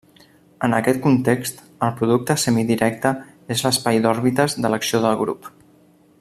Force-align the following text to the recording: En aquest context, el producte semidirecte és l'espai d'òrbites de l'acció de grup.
En 0.67 0.75
aquest 0.77 1.01
context, 1.03 1.59
el 1.87 1.93
producte 1.99 2.37
semidirecte 2.45 3.13
és 3.57 3.65
l'espai 3.67 4.03
d'òrbites 4.07 4.59
de 4.65 4.73
l'acció 4.75 5.05
de 5.09 5.13
grup. 5.23 5.51